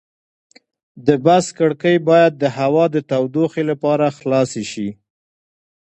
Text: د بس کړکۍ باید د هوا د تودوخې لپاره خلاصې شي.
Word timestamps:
د 1.07 1.09
بس 1.25 1.45
کړکۍ 1.59 1.97
باید 2.09 2.33
د 2.37 2.43
هوا 2.57 2.85
د 2.95 2.97
تودوخې 3.09 3.63
لپاره 3.71 4.05
خلاصې 4.17 4.63
شي. 4.71 4.89